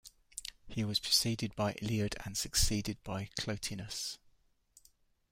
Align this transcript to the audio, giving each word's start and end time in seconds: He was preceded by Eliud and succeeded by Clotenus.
He 0.67 0.83
was 0.83 0.97
preceded 0.99 1.55
by 1.55 1.73
Eliud 1.73 2.15
and 2.25 2.35
succeeded 2.35 2.97
by 3.03 3.29
Clotenus. 3.39 4.17